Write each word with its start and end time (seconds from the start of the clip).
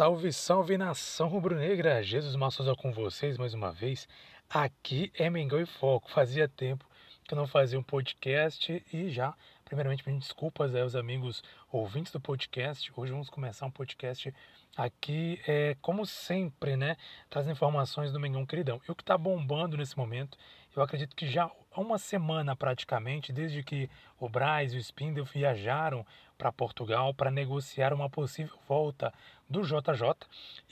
Salve, 0.00 0.32
salve 0.32 0.78
nação 0.78 1.28
rubro-negra! 1.28 2.02
Jesus 2.02 2.34
Massosa 2.34 2.74
com 2.74 2.90
vocês 2.90 3.36
mais 3.36 3.52
uma 3.52 3.70
vez. 3.70 4.08
Aqui 4.48 5.12
é 5.14 5.28
Mengão 5.28 5.60
e 5.60 5.66
Foco. 5.66 6.10
Fazia 6.10 6.48
tempo 6.48 6.86
que 7.28 7.34
eu 7.34 7.36
não 7.36 7.46
fazia 7.46 7.78
um 7.78 7.82
podcast 7.82 8.82
e 8.94 9.10
já, 9.10 9.34
primeiramente, 9.62 10.02
pedindo 10.02 10.22
desculpas 10.22 10.74
aos 10.74 10.96
amigos 10.96 11.42
ouvintes 11.70 12.10
do 12.12 12.18
podcast. 12.18 12.90
Hoje 12.96 13.12
vamos 13.12 13.28
começar 13.28 13.66
um 13.66 13.70
podcast 13.70 14.32
aqui, 14.74 15.38
é, 15.46 15.76
como 15.82 16.06
sempre, 16.06 16.78
né? 16.78 16.96
Trazendo 17.28 17.52
informações 17.52 18.10
do 18.10 18.18
Mengão 18.18 18.46
Queridão. 18.46 18.80
E 18.88 18.90
o 18.90 18.94
que 18.94 19.02
está 19.02 19.18
bombando 19.18 19.76
nesse 19.76 19.98
momento, 19.98 20.38
eu 20.74 20.82
acredito 20.82 21.14
que 21.14 21.28
já 21.28 21.50
há 21.70 21.80
uma 21.80 21.98
semana 21.98 22.56
praticamente, 22.56 23.32
desde 23.32 23.62
que 23.62 23.88
o 24.18 24.28
Braz 24.28 24.72
e 24.72 24.76
o 24.76 24.80
Spindle 24.80 25.24
viajaram 25.24 26.04
para 26.36 26.52
Portugal 26.52 27.14
para 27.14 27.30
negociar 27.30 27.92
uma 27.92 28.10
possível 28.10 28.58
volta 28.68 29.12
do 29.48 29.62
JJ. 29.62 30.14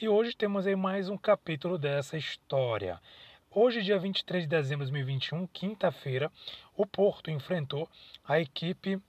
E 0.00 0.08
hoje 0.08 0.36
temos 0.36 0.66
aí 0.66 0.75
mais 0.75 1.08
um 1.08 1.16
capítulo 1.16 1.79
dessa 1.79 2.16
história. 2.16 3.00
Hoje, 3.50 3.82
dia 3.82 3.98
23 3.98 4.44
de 4.44 4.48
dezembro 4.48 4.84
de 4.84 4.92
2021, 4.92 5.46
quinta-feira, 5.46 6.30
o 6.76 6.84
Porto 6.84 7.30
enfrentou 7.30 7.89
a 8.26 8.39
equipe 8.39 9.00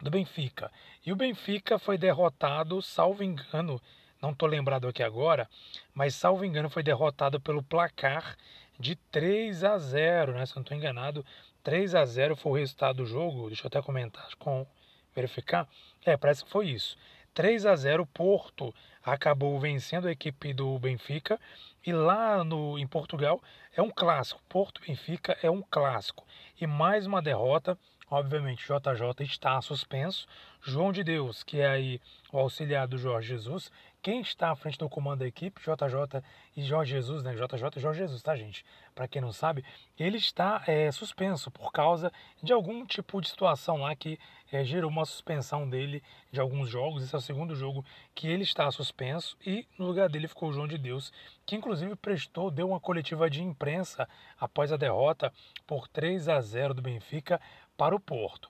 do 0.00 0.10
Benfica. 0.10 0.70
E 1.04 1.12
o 1.12 1.16
Benfica 1.16 1.78
foi 1.78 1.96
derrotado, 1.96 2.82
salvo 2.82 3.22
engano, 3.22 3.80
não 4.20 4.32
estou 4.32 4.46
lembrado 4.46 4.86
aqui 4.86 5.02
agora, 5.02 5.48
mas 5.94 6.14
salvo 6.14 6.44
engano 6.44 6.68
foi 6.68 6.82
derrotado 6.82 7.40
pelo 7.40 7.62
placar 7.62 8.36
de 8.80 8.96
3 8.96 9.62
a 9.62 9.78
0, 9.78 10.32
né? 10.32 10.46
Se 10.46 10.56
não 10.56 10.62
estou 10.62 10.76
enganado, 10.76 11.24
3 11.62 11.94
a 11.94 12.04
0 12.04 12.34
foi 12.34 12.52
o 12.52 12.56
resultado 12.56 12.96
do 12.96 13.06
jogo. 13.06 13.48
Deixa 13.48 13.64
eu 13.64 13.68
até 13.68 13.82
comentar 13.82 14.28
com 14.38 14.66
verificar. 15.14 15.68
É, 16.04 16.16
parece 16.16 16.42
que 16.44 16.50
foi 16.50 16.68
isso. 16.68 16.96
3 17.34 17.66
a 17.66 17.76
0 17.76 18.06
Porto 18.06 18.74
acabou 19.04 19.58
vencendo 19.60 20.08
a 20.08 20.12
equipe 20.12 20.52
do 20.52 20.78
Benfica 20.78 21.38
e 21.86 21.92
lá 21.92 22.42
no 22.42 22.78
em 22.78 22.86
Portugal 22.86 23.40
é 23.76 23.82
um 23.82 23.90
clássico. 23.90 24.40
Porto 24.48 24.80
Benfica 24.80 25.38
é 25.42 25.50
um 25.50 25.62
clássico 25.62 26.26
e 26.60 26.66
mais 26.66 27.06
uma 27.06 27.22
derrota. 27.22 27.78
Obviamente 28.10 28.64
JJ 28.64 29.24
está 29.24 29.60
suspenso. 29.60 30.26
João 30.62 30.90
de 30.90 31.04
Deus, 31.04 31.44
que 31.44 31.60
é 31.60 31.68
aí 31.68 32.00
o 32.32 32.38
auxiliar 32.38 32.88
do 32.88 32.98
Jorge 32.98 33.28
Jesus, 33.28 33.70
quem 34.02 34.20
está 34.20 34.50
à 34.50 34.56
frente 34.56 34.78
do 34.78 34.88
comando 34.88 35.20
da 35.20 35.26
equipe, 35.26 35.60
JJ 35.60 36.22
e 36.56 36.62
Jorge 36.62 36.92
Jesus, 36.92 37.22
né? 37.22 37.34
JJ 37.34 37.76
e 37.76 37.80
Jorge 37.80 38.00
Jesus, 38.00 38.22
tá, 38.22 38.34
gente? 38.34 38.64
Para 38.94 39.06
quem 39.06 39.20
não 39.20 39.32
sabe, 39.32 39.64
ele 39.98 40.16
está 40.16 40.62
é, 40.66 40.90
suspenso 40.90 41.50
por 41.50 41.70
causa 41.70 42.12
de 42.42 42.52
algum 42.52 42.84
tipo 42.86 43.20
de 43.20 43.28
situação 43.28 43.78
lá 43.78 43.94
que 43.94 44.18
é, 44.50 44.64
gerou 44.64 44.90
uma 44.90 45.04
suspensão 45.04 45.68
dele 45.68 46.02
de 46.32 46.40
alguns 46.40 46.68
jogos. 46.68 47.02
Esse 47.02 47.14
é 47.14 47.18
o 47.18 47.20
segundo 47.20 47.54
jogo 47.54 47.84
que 48.14 48.26
ele 48.26 48.42
está 48.42 48.70
suspenso 48.70 49.36
e 49.44 49.66
no 49.78 49.86
lugar 49.86 50.08
dele 50.08 50.28
ficou 50.28 50.48
o 50.48 50.52
João 50.52 50.66
de 50.66 50.78
Deus, 50.78 51.12
que 51.44 51.56
inclusive 51.56 51.94
prestou, 51.96 52.50
deu 52.50 52.68
uma 52.68 52.80
coletiva 52.80 53.28
de 53.28 53.42
imprensa 53.42 54.08
após 54.38 54.72
a 54.72 54.76
derrota 54.76 55.32
por 55.66 55.86
3 55.88 56.28
a 56.28 56.40
0 56.40 56.74
do 56.74 56.82
Benfica 56.82 57.40
para 57.76 57.94
o 57.94 58.00
Porto. 58.00 58.48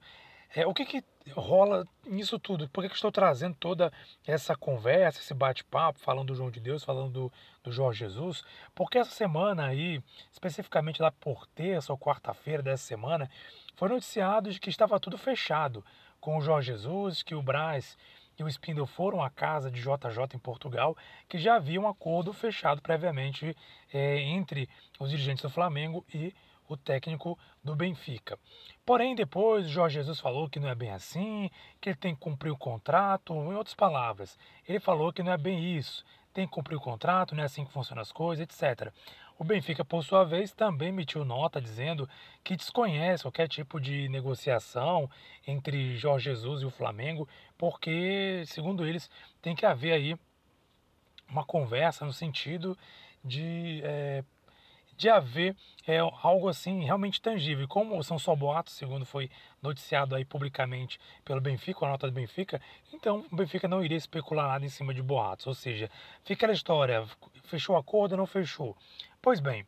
É, 0.54 0.66
o 0.66 0.74
que, 0.74 0.84
que 0.84 1.04
rola 1.28 1.86
nisso 2.06 2.38
tudo? 2.38 2.68
Por 2.68 2.82
que, 2.82 2.88
que 2.88 2.94
estou 2.94 3.12
trazendo 3.12 3.54
toda 3.56 3.92
essa 4.26 4.56
conversa, 4.56 5.20
esse 5.20 5.34
bate-papo, 5.34 5.98
falando 5.98 6.28
do 6.28 6.34
João 6.34 6.50
de 6.50 6.60
Deus, 6.60 6.84
falando 6.84 7.10
do, 7.10 7.32
do 7.62 7.72
Jorge 7.72 8.00
Jesus? 8.00 8.42
Porque 8.74 8.98
essa 8.98 9.10
semana 9.10 9.66
aí, 9.66 10.02
especificamente 10.32 11.02
lá 11.02 11.10
por 11.10 11.46
terça 11.48 11.92
ou 11.92 11.98
quarta-feira 11.98 12.62
dessa 12.62 12.84
semana, 12.84 13.30
foi 13.76 13.88
noticiado 13.88 14.50
de 14.50 14.58
que 14.58 14.70
estava 14.70 14.98
tudo 14.98 15.18
fechado 15.18 15.84
com 16.20 16.36
o 16.36 16.40
Jorge 16.40 16.72
Jesus, 16.72 17.22
que 17.22 17.34
o 17.34 17.42
Braz 17.42 17.96
e 18.38 18.42
o 18.42 18.48
Spindle 18.48 18.86
foram 18.86 19.22
à 19.22 19.28
casa 19.28 19.70
de 19.70 19.80
JJ 19.80 20.34
em 20.34 20.38
Portugal, 20.38 20.96
que 21.28 21.38
já 21.38 21.56
havia 21.56 21.80
um 21.80 21.88
acordo 21.88 22.32
fechado 22.32 22.80
previamente 22.80 23.56
é, 23.92 24.20
entre 24.20 24.68
os 24.98 25.10
dirigentes 25.10 25.42
do 25.42 25.50
Flamengo 25.50 26.04
e 26.12 26.34
o 26.72 26.76
técnico 26.76 27.38
do 27.62 27.74
Benfica. 27.74 28.38
Porém, 28.86 29.14
depois 29.14 29.68
Jorge 29.68 29.96
Jesus 29.96 30.20
falou 30.20 30.48
que 30.48 30.60
não 30.60 30.68
é 30.68 30.74
bem 30.74 30.90
assim, 30.90 31.50
que 31.80 31.90
ele 31.90 31.96
tem 31.96 32.14
que 32.14 32.20
cumprir 32.20 32.50
o 32.50 32.56
contrato, 32.56 33.34
em 33.34 33.54
outras 33.54 33.74
palavras, 33.74 34.38
ele 34.66 34.78
falou 34.78 35.12
que 35.12 35.22
não 35.22 35.32
é 35.32 35.36
bem 35.36 35.76
isso, 35.76 36.04
tem 36.32 36.46
que 36.46 36.52
cumprir 36.52 36.76
o 36.76 36.80
contrato, 36.80 37.34
não 37.34 37.42
é 37.42 37.46
assim 37.46 37.64
que 37.64 37.72
funcionam 37.72 38.02
as 38.02 38.12
coisas, 38.12 38.42
etc. 38.42 38.92
O 39.36 39.42
Benfica, 39.44 39.84
por 39.84 40.04
sua 40.04 40.22
vez, 40.22 40.52
também 40.52 40.90
emitiu 40.90 41.24
nota 41.24 41.60
dizendo 41.60 42.08
que 42.44 42.56
desconhece 42.56 43.24
qualquer 43.24 43.48
tipo 43.48 43.80
de 43.80 44.08
negociação 44.08 45.10
entre 45.46 45.96
Jorge 45.96 46.26
Jesus 46.26 46.62
e 46.62 46.66
o 46.66 46.70
Flamengo, 46.70 47.28
porque, 47.56 48.44
segundo 48.46 48.86
eles, 48.86 49.10
tem 49.40 49.56
que 49.56 49.66
haver 49.66 49.92
aí 49.92 50.14
uma 51.28 51.44
conversa 51.44 52.04
no 52.04 52.12
sentido 52.12 52.76
de 53.24 53.80
é, 53.84 54.24
de 55.00 55.08
haver 55.08 55.56
é, 55.86 55.98
algo 55.98 56.46
assim 56.46 56.84
realmente 56.84 57.22
tangível. 57.22 57.66
como 57.66 58.02
são 58.04 58.18
só 58.18 58.36
boatos, 58.36 58.74
segundo 58.74 59.06
foi 59.06 59.30
noticiado 59.62 60.14
aí 60.14 60.26
publicamente 60.26 61.00
pelo 61.24 61.40
Benfica, 61.40 61.86
a 61.86 61.88
nota 61.88 62.06
do 62.06 62.12
Benfica, 62.12 62.60
então 62.92 63.24
o 63.32 63.36
Benfica 63.36 63.66
não 63.66 63.82
iria 63.82 63.96
especular 63.96 64.46
nada 64.46 64.64
em 64.66 64.68
cima 64.68 64.92
de 64.92 65.02
boatos. 65.02 65.46
Ou 65.46 65.54
seja, 65.54 65.90
fica 66.22 66.40
aquela 66.40 66.52
história, 66.52 67.06
fechou 67.44 67.76
o 67.76 67.78
acordo 67.78 68.12
ou 68.12 68.18
não 68.18 68.26
fechou? 68.26 68.76
Pois 69.22 69.40
bem, 69.40 69.64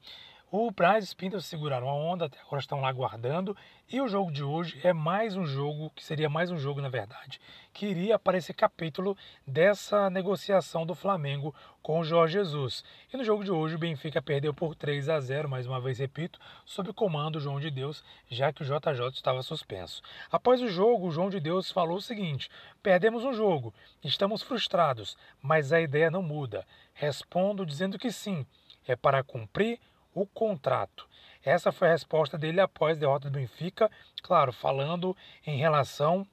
o 0.54 0.70
Braz 0.70 1.02
e 1.02 1.08
Spindle 1.08 1.40
seguraram 1.40 1.88
a 1.88 1.94
onda, 1.94 2.26
até 2.26 2.38
agora 2.38 2.60
estão 2.60 2.78
lá 2.78 2.92
guardando. 2.92 3.56
E 3.90 4.02
o 4.02 4.06
jogo 4.06 4.30
de 4.30 4.44
hoje 4.44 4.78
é 4.84 4.92
mais 4.92 5.34
um 5.34 5.46
jogo, 5.46 5.88
que 5.96 6.04
seria 6.04 6.28
mais 6.28 6.50
um 6.50 6.58
jogo, 6.58 6.82
na 6.82 6.90
verdade, 6.90 7.40
que 7.72 7.86
iria 7.86 8.18
para 8.18 8.36
esse 8.36 8.52
capítulo 8.52 9.16
dessa 9.46 10.10
negociação 10.10 10.84
do 10.84 10.94
Flamengo 10.94 11.54
com 11.80 12.00
o 12.00 12.04
Jorge 12.04 12.34
Jesus. 12.34 12.84
E 13.10 13.16
no 13.16 13.24
jogo 13.24 13.42
de 13.42 13.50
hoje 13.50 13.76
o 13.76 13.78
Benfica 13.78 14.20
perdeu 14.20 14.52
por 14.52 14.74
3 14.74 15.08
a 15.08 15.18
0, 15.20 15.48
mais 15.48 15.66
uma 15.66 15.80
vez 15.80 15.98
repito, 15.98 16.38
sob 16.66 16.90
o 16.90 16.94
comando 16.94 17.38
do 17.38 17.40
João 17.40 17.58
de 17.58 17.70
Deus, 17.70 18.04
já 18.28 18.52
que 18.52 18.62
o 18.62 18.66
JJ 18.66 19.08
estava 19.14 19.42
suspenso. 19.42 20.02
Após 20.30 20.60
o 20.60 20.68
jogo, 20.68 21.06
o 21.06 21.10
João 21.10 21.30
de 21.30 21.40
Deus 21.40 21.72
falou 21.72 21.96
o 21.96 22.02
seguinte: 22.02 22.50
perdemos 22.82 23.24
um 23.24 23.32
jogo, 23.32 23.72
estamos 24.04 24.42
frustrados, 24.42 25.16
mas 25.40 25.72
a 25.72 25.80
ideia 25.80 26.10
não 26.10 26.22
muda. 26.22 26.66
Respondo 26.92 27.64
dizendo 27.64 27.98
que 27.98 28.12
sim, 28.12 28.44
é 28.86 28.94
para 28.94 29.22
cumprir 29.22 29.80
o 30.14 30.26
contrato. 30.26 31.08
Essa 31.44 31.72
foi 31.72 31.88
a 31.88 31.92
resposta 31.92 32.38
dele 32.38 32.60
após 32.60 32.96
a 32.96 33.00
derrota 33.00 33.30
do 33.30 33.38
Benfica, 33.38 33.90
claro, 34.22 34.52
falando 34.52 35.16
em 35.46 35.58
relação 35.58 36.26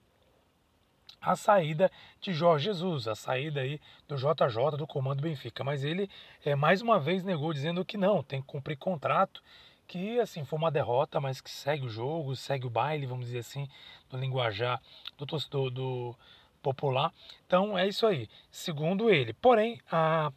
à 1.21 1.35
saída 1.35 1.91
de 2.21 2.33
Jorge 2.33 2.65
Jesus, 2.65 3.07
a 3.07 3.15
saída 3.15 3.61
aí 3.61 3.81
do 4.07 4.15
JJ 4.15 4.77
do 4.77 4.87
comando 4.87 5.21
Benfica, 5.21 5.63
mas 5.63 5.83
ele 5.83 6.09
é, 6.45 6.55
mais 6.55 6.81
uma 6.81 6.99
vez 6.99 7.23
negou 7.23 7.51
dizendo 7.51 7.83
que 7.83 7.97
não, 7.97 8.23
tem 8.23 8.41
que 8.41 8.47
cumprir 8.47 8.77
contrato, 8.77 9.41
que 9.87 10.19
assim 10.19 10.45
foi 10.45 10.59
uma 10.59 10.69
derrota, 10.69 11.19
mas 11.19 11.41
que 11.41 11.49
segue 11.49 11.85
o 11.85 11.89
jogo, 11.89 12.35
segue 12.35 12.67
o 12.67 12.69
baile, 12.69 13.07
vamos 13.07 13.25
dizer 13.25 13.39
assim, 13.39 13.67
no 14.11 14.19
linguajar 14.19 14.79
do 15.17 15.25
torcedor 15.25 15.71
do 15.71 16.15
popular. 16.61 17.11
Então 17.47 17.77
é 17.77 17.87
isso 17.87 18.05
aí, 18.05 18.29
segundo 18.51 19.09
ele. 19.09 19.33
Porém, 19.33 19.81
a 19.91 20.31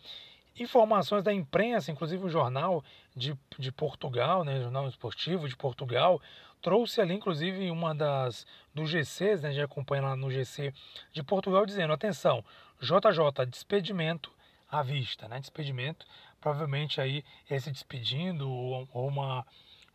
informações 0.58 1.22
da 1.22 1.32
imprensa, 1.32 1.90
inclusive 1.90 2.24
o 2.24 2.28
jornal 2.28 2.84
de, 3.16 3.36
de 3.58 3.72
Portugal, 3.72 4.44
né, 4.44 4.60
jornal 4.60 4.88
esportivo 4.88 5.48
de 5.48 5.56
Portugal, 5.56 6.20
trouxe 6.60 7.00
ali 7.00 7.14
inclusive 7.14 7.70
uma 7.70 7.94
das 7.94 8.46
do 8.74 8.86
GCs, 8.86 9.42
né, 9.42 9.52
já 9.52 9.64
acompanha 9.64 10.02
lá 10.02 10.16
no 10.16 10.30
GC 10.30 10.72
de 11.12 11.22
Portugal 11.22 11.66
dizendo, 11.66 11.92
atenção, 11.92 12.44
JJ 12.80 13.46
despedimento 13.48 14.30
à 14.70 14.82
vista, 14.82 15.28
né, 15.28 15.40
despedimento, 15.40 16.06
provavelmente 16.40 17.00
aí 17.00 17.24
esse 17.50 17.70
despedindo 17.70 18.50
ou, 18.50 18.88
ou 18.92 19.08
uma 19.08 19.44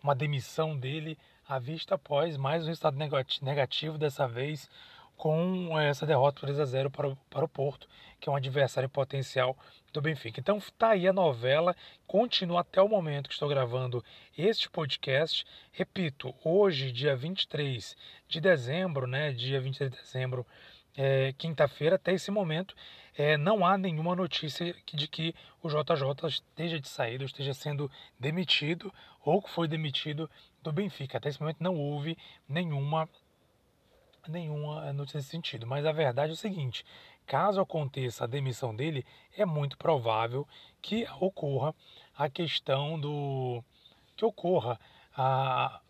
uma 0.04 0.16
demissão 0.16 0.78
dele 0.78 1.18
à 1.48 1.60
vista 1.60 1.96
após 1.96 2.38
mais 2.38 2.64
um 2.64 2.68
resultado 2.68 2.98
negativo 3.42 3.98
dessa 3.98 4.28
vez 4.28 4.70
com 5.18 5.78
essa 5.80 6.06
derrota 6.06 6.40
por 6.40 6.46
3 6.46 6.60
a 6.60 6.66
0 6.66 6.92
para 6.92 7.10
o, 7.10 7.16
para 7.30 7.44
o 7.44 7.50
Porto, 7.50 7.90
que 8.20 8.30
é 8.30 8.32
um 8.32 8.36
adversário 8.36 8.88
potencial 8.88 9.58
do 9.92 10.00
Benfica. 10.00 10.40
Então 10.40 10.62
tá 10.78 10.90
aí 10.90 11.08
a 11.08 11.14
novela, 11.14 11.76
continua 12.06 12.62
até 12.62 12.80
o 12.82 12.88
momento 12.88 13.28
que 13.28 13.34
estou 13.34 13.50
gravando 13.50 14.04
este 14.38 14.70
podcast. 14.70 15.44
Repito, 15.72 16.34
hoje, 16.44 16.92
dia 16.92 17.16
23 17.16 17.98
de 18.28 18.40
dezembro, 18.40 19.08
né, 19.08 19.32
dia 19.32 19.60
23 19.60 19.92
de 19.92 19.98
dezembro, 19.98 20.46
é, 20.96 21.34
quinta-feira, 21.34 21.96
até 21.96 22.14
esse 22.14 22.32
momento, 22.32 22.76
é, 23.16 23.38
não 23.38 23.66
há 23.66 23.78
nenhuma 23.78 24.16
notícia 24.16 24.76
de 24.94 25.08
que 25.08 25.34
o 25.62 25.68
JJ 25.68 26.28
esteja 26.28 26.80
de 26.80 26.88
saída, 26.88 27.24
esteja 27.24 27.54
sendo 27.54 27.90
demitido 28.20 28.94
ou 29.24 29.42
que 29.42 29.50
foi 29.50 29.68
demitido 29.68 30.30
do 30.62 30.72
Benfica. 30.72 31.18
Até 31.18 31.30
esse 31.30 31.40
momento 31.40 31.58
não 31.60 31.76
houve 31.76 32.18
nenhuma 32.48 33.10
nenhuma 34.32 34.92
notícia 34.94 35.18
nesse 35.18 35.30
sentido. 35.30 35.66
Mas 35.66 35.86
a 35.86 35.92
verdade 35.92 36.32
é 36.32 36.34
o 36.34 36.38
seguinte: 36.38 36.86
caso 37.26 37.60
aconteça 37.62 38.24
a 38.24 38.28
demissão 38.28 38.76
dele, 38.76 39.06
é 39.36 39.46
muito 39.46 39.78
provável 39.78 40.48
que 40.82 41.08
ocorra 41.20 41.74
a 42.18 42.30
questão 42.30 43.00
do. 43.00 43.64
que 44.16 44.26
ocorra 44.26 44.80
a 45.16 45.82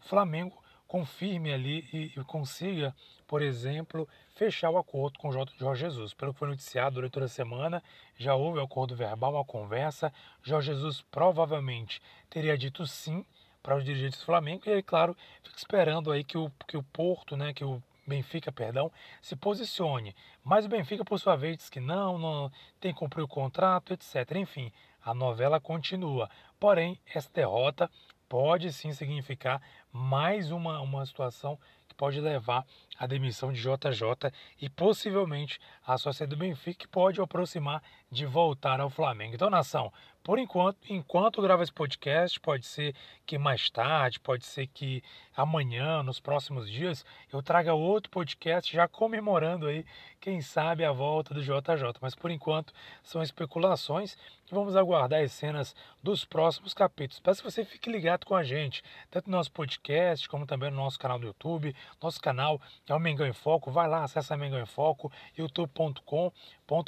Flamengo 0.00 0.64
confirme 0.86 1.52
ali 1.52 1.88
e, 1.92 2.12
e 2.16 2.24
consiga, 2.24 2.94
por 3.26 3.42
exemplo, 3.42 4.08
fechar 4.34 4.70
o 4.70 4.78
acordo 4.78 5.18
com 5.18 5.28
o 5.28 5.32
Jorge 5.32 5.80
Jesus. 5.80 6.14
Pelo 6.14 6.32
que 6.32 6.38
foi 6.38 6.48
noticiado 6.48 6.94
durante 6.94 7.10
toda 7.10 7.26
a 7.26 7.28
semana, 7.28 7.82
já 8.16 8.34
houve 8.36 8.60
um 8.60 8.62
acordo 8.62 8.94
verbal, 8.94 9.34
uma 9.34 9.44
conversa. 9.44 10.12
Jorge 10.40 10.72
Jesus 10.72 11.02
provavelmente 11.10 12.00
teria 12.30 12.56
dito 12.56 12.86
sim 12.86 13.24
para 13.64 13.76
os 13.76 13.84
dirigentes 13.84 14.20
do 14.20 14.26
Flamengo 14.26 14.62
e 14.66 14.72
aí, 14.74 14.82
claro, 14.82 15.16
fica 15.42 15.56
esperando 15.56 16.12
aí 16.12 16.22
que 16.22 16.36
o, 16.36 16.52
que 16.68 16.76
o 16.76 16.82
Porto, 16.82 17.34
né, 17.34 17.54
que 17.54 17.64
o 17.64 17.82
Benfica, 18.06 18.52
perdão, 18.52 18.92
se 19.22 19.34
posicione. 19.34 20.14
Mas 20.44 20.66
o 20.66 20.68
Benfica, 20.68 21.02
por 21.02 21.18
sua 21.18 21.34
vez, 21.34 21.56
diz 21.56 21.70
que 21.70 21.80
não, 21.80 22.18
não 22.18 22.52
tem 22.78 22.92
que 22.92 22.98
cumprir 22.98 23.22
o 23.22 23.28
contrato, 23.28 23.94
etc. 23.94 24.36
Enfim, 24.36 24.70
a 25.02 25.14
novela 25.14 25.58
continua. 25.58 26.28
Porém, 26.60 27.00
essa 27.14 27.30
derrota 27.32 27.90
pode 28.28 28.70
sim 28.70 28.92
significar 28.92 29.62
mais 29.90 30.50
uma, 30.50 30.80
uma 30.80 31.06
situação 31.06 31.58
que 31.88 31.94
pode 31.94 32.20
levar 32.20 32.66
à 32.98 33.06
demissão 33.06 33.52
de 33.52 33.60
JJ 33.60 34.30
e 34.60 34.68
possivelmente 34.68 35.58
a 35.86 35.98
sociedade 35.98 36.36
do 36.36 36.38
Benfica 36.38 36.80
que 36.80 36.88
pode 36.88 37.20
aproximar 37.20 37.82
de 38.10 38.26
voltar 38.26 38.80
ao 38.80 38.90
Flamengo. 38.90 39.34
Então, 39.34 39.50
nação, 39.50 39.92
por 40.24 40.38
enquanto, 40.38 40.78
enquanto 40.88 41.42
grava 41.42 41.62
esse 41.62 41.72
podcast, 41.72 42.40
pode 42.40 42.64
ser 42.64 42.94
que 43.26 43.36
mais 43.36 43.68
tarde, 43.68 44.18
pode 44.18 44.46
ser 44.46 44.66
que 44.68 45.02
amanhã, 45.36 46.02
nos 46.02 46.18
próximos 46.18 46.70
dias, 46.70 47.04
eu 47.30 47.42
traga 47.42 47.74
outro 47.74 48.10
podcast 48.10 48.72
já 48.72 48.88
comemorando 48.88 49.66
aí, 49.66 49.84
quem 50.18 50.40
sabe, 50.40 50.82
a 50.82 50.92
volta 50.92 51.34
do 51.34 51.42
JJ. 51.42 51.98
Mas 52.00 52.14
por 52.14 52.30
enquanto 52.30 52.72
são 53.02 53.22
especulações 53.22 54.16
e 54.50 54.54
vamos 54.54 54.76
aguardar 54.76 55.22
as 55.22 55.32
cenas 55.32 55.76
dos 56.02 56.24
próximos 56.24 56.72
capítulos. 56.72 57.20
Peço 57.20 57.42
que 57.42 57.50
você 57.50 57.62
fique 57.62 57.90
ligado 57.90 58.24
com 58.24 58.34
a 58.34 58.42
gente, 58.42 58.82
tanto 59.10 59.30
no 59.30 59.36
nosso 59.36 59.52
podcast, 59.52 60.26
como 60.26 60.46
também 60.46 60.70
no 60.70 60.78
nosso 60.78 60.98
canal 60.98 61.18
do 61.18 61.26
YouTube. 61.26 61.76
Nosso 62.02 62.18
canal 62.18 62.58
é 62.92 62.94
o 62.94 63.00
Mengão 63.00 63.26
em 63.26 63.32
Foco. 63.32 63.70
Vai 63.70 63.88
lá, 63.88 64.04
acessa 64.04 64.36
Mengão 64.36 64.60
em 64.60 64.66
Foco, 64.66 65.10
youtube.com 65.36 66.32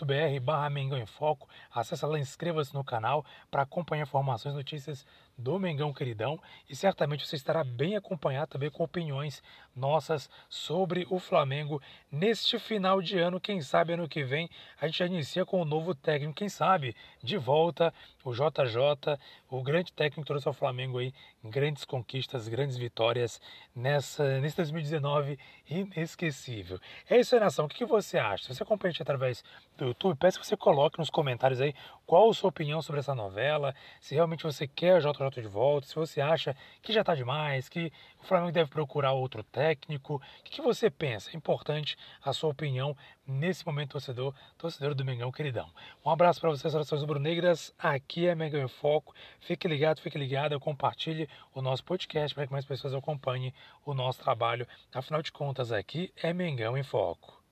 br 0.05 0.41
barra 0.43 0.71
Mengão 0.71 0.99
em 0.99 1.07
Foco. 1.07 1.49
Acesse 1.73 2.05
lá, 2.05 2.19
inscreva-se 2.19 2.75
no 2.75 2.85
canal 2.85 3.25
para 3.51 3.63
acompanhar 3.63 4.03
informações, 4.03 4.55
notícias 4.55 5.07
do 5.37 5.59
Mengão 5.59 5.93
Queridão 5.93 6.41
e 6.69 6.75
certamente 6.75 7.27
você 7.27 7.37
estará 7.37 7.63
bem 7.63 7.97
acompanhado 7.97 8.53
também 8.53 8.71
com 8.71 8.83
opiniões 8.83 9.43
nossas 9.75 10.31
sobre 10.49 11.07
o 11.11 11.19
Flamengo 11.19 11.81
neste 12.11 12.59
final 12.59 13.03
de 13.03 13.19
ano. 13.19 13.41
Quem 13.41 13.61
sabe 13.61 13.93
ano 13.93 14.09
que 14.09 14.25
vem 14.25 14.49
a 14.81 14.87
gente 14.87 14.99
já 14.99 15.07
inicia 15.07 15.45
com 15.45 15.59
o 15.59 15.63
um 15.63 15.65
novo 15.65 15.95
técnico, 15.95 16.35
quem 16.35 16.49
sabe 16.49 16.97
de 17.23 17.37
volta 17.37 17.93
o 18.27 18.33
JJ, 18.33 19.19
o 19.49 19.63
grande 19.63 19.93
técnico 19.93 20.23
que 20.23 20.27
trouxe 20.27 20.49
ao 20.49 20.55
Flamengo 20.55 20.99
aí 20.99 21.15
grandes 21.45 21.85
conquistas, 21.85 22.49
grandes 22.49 22.77
vitórias 22.77 23.41
nessa, 23.75 24.41
nesse 24.41 24.57
2019 24.57 25.39
inesquecível. 25.69 26.81
É 27.09 27.21
isso 27.21 27.37
aí, 27.37 27.41
nação. 27.41 27.67
O 27.67 27.69
que, 27.69 27.85
você 27.85 28.19
acha? 28.19 28.45
Se 28.45 28.55
você 28.55 28.65
acompanha 28.65 28.93
através 28.99 29.45
do 29.77 29.87
YouTube, 29.87 30.19
peço 30.19 30.41
que 30.41 30.47
você 30.47 30.57
coloque 30.57 30.99
nos 30.99 31.09
comentários 31.09 31.61
aí 31.61 31.73
qual 32.07 32.31
a 32.31 32.35
sua 32.35 32.49
opinião 32.49 32.81
sobre 32.81 33.01
essa 33.01 33.15
novela, 33.15 33.75
se 34.01 34.15
realmente 34.15 34.45
você 34.45 34.67
quer 34.67 34.95
o 34.97 35.01
JJ 35.01 35.43
de 35.43 35.49
volta, 35.49 35.89
se 35.89 35.95
você 35.95 36.21
acha 36.21 36.57
que 36.81 36.93
já 36.93 37.01
está 37.01 37.15
demais, 37.15 37.69
que 37.69 37.93
o 38.21 38.25
Flamengo 38.25 38.53
deve 38.53 38.71
procurar 38.71 39.13
outro 39.13 39.43
técnico. 39.43 40.17
O 40.17 40.21
que, 40.45 40.63
você 40.63 40.89
pensa? 40.89 41.31
É 41.33 41.37
importante 41.37 41.97
a 42.23 42.33
sua 42.33 42.51
opinião 42.51 42.97
nesse 43.27 43.67
momento, 43.67 43.93
torcedor, 43.93 44.33
torcedor 44.57 44.95
do 44.95 45.05
Mengão 45.05 45.33
queridão. 45.33 45.69
Um 46.05 46.11
abraço 46.11 46.41
para 46.41 46.51
vocês, 46.51 46.75
orações 46.75 47.01
rubro-negras. 47.01 47.75
Aqui 47.79 48.27
é 48.27 48.35
Mengão 48.35 48.63
em 48.63 48.69
Foco. 48.69 49.15
Fique 49.41 49.67
ligado, 49.67 50.01
fique 50.01 50.17
ligado, 50.17 50.59
compartilhe 50.61 51.29
o 51.53 51.61
nosso 51.61 51.85
podcast 51.85 52.35
para 52.35 52.47
que 52.47 52.53
mais 52.53 52.65
pessoas 52.65 52.95
acompanhem 52.95 53.53
o 53.85 53.93
nosso 53.93 54.23
trabalho. 54.23 54.67
Afinal 54.95 55.23
de 55.23 55.33
contas, 55.33 55.73
aqui 55.73 56.13
é 56.17 56.33
Mengão 56.33 56.79
em 56.79 56.85
Foco. 56.85 57.43